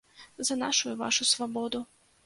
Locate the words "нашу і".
0.63-0.95